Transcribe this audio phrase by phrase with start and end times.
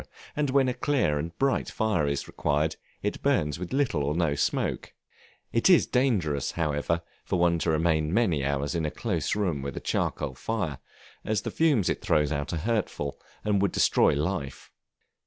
[0.35, 4.15] and when a clear and bright fire is required, as it burns with little or
[4.15, 4.95] no smoke;
[5.53, 9.77] it is dangerous, however, for one to remain many hours in a close room with
[9.77, 10.79] a charcoal fire,
[11.23, 14.71] as the fumes it throws out are hurtful, and would destroy life.